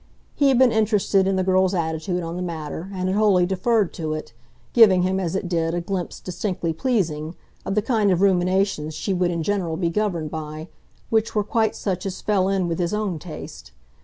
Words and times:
He 0.33 0.47
had 0.47 0.57
been 0.57 0.71
interested 0.71 1.27
in 1.27 1.35
the 1.35 1.43
girl's 1.43 1.75
attitude 1.75 2.23
on 2.23 2.35
the 2.35 2.41
matter 2.41 2.89
and 2.91 3.07
had 3.07 3.15
wholly 3.15 3.45
deferred 3.45 3.93
to 3.93 4.13
it, 4.15 4.33
giving 4.73 5.03
him, 5.03 5.19
as 5.19 5.35
it 5.35 5.47
did, 5.47 5.75
a 5.75 5.79
glimpse, 5.81 6.19
distinctly 6.19 6.73
pleasing, 6.73 7.35
of 7.67 7.75
the 7.75 7.83
kind 7.83 8.09
of 8.09 8.19
ruminations 8.21 8.95
she 8.95 9.13
would 9.13 9.29
in 9.29 9.43
general 9.43 9.77
be 9.77 9.91
governed 9.91 10.31
by 10.31 10.69
which 11.11 11.35
were 11.35 11.43
quite 11.43 11.75
such 11.75 12.07
as 12.07 12.19
fell 12.19 12.49
in 12.49 12.67
with 12.67 12.79
his 12.79 12.95
own 12.95 13.19
taste. 13.19 13.73